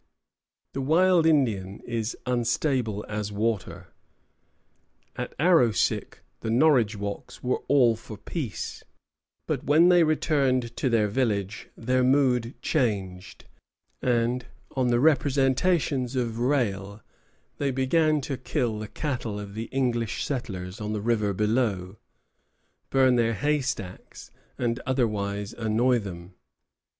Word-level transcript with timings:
The 0.73 0.81
wild 0.81 1.27
Indian 1.27 1.79
is 1.85 2.17
unstable 2.25 3.05
as 3.07 3.31
water. 3.31 3.89
At 5.15 5.35
Arrowsick, 5.37 6.23
the 6.39 6.49
Norridgewocks 6.49 7.43
were 7.43 7.61
all 7.67 7.95
for 7.95 8.17
peace; 8.17 8.83
but 9.45 9.63
when 9.63 9.89
they 9.89 10.03
returned 10.03 10.75
to 10.77 10.89
their 10.89 11.07
village 11.07 11.69
their 11.77 12.03
mood 12.03 12.55
changed, 12.63 13.45
and, 14.01 14.47
on 14.75 14.87
the 14.87 14.99
representations 14.99 16.15
of 16.15 16.39
Rale, 16.39 17.03
they 17.59 17.69
began 17.69 18.21
to 18.21 18.37
kill 18.37 18.79
the 18.79 18.87
cattle 18.87 19.39
of 19.39 19.53
the 19.53 19.65
English 19.65 20.25
settlers 20.25 20.81
on 20.81 20.93
the 20.93 21.01
river 21.01 21.31
below, 21.31 21.97
burn 22.89 23.17
their 23.17 23.35
haystacks, 23.35 24.31
and 24.57 24.79
otherwise 24.83 25.53
annoy 25.53 25.99
them. 25.99 26.33